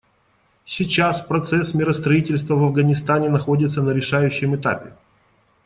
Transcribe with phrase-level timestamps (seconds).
[0.65, 4.93] Сейчас процесс миростроительства в Афганистане находится на решающем этапе.